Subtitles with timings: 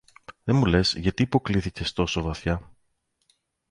[0.43, 2.71] Δε μου λες, γιατί υποκλίθηκες τόσο βαθιά